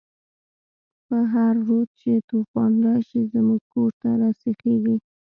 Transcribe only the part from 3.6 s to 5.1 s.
کور ته راسیخیږی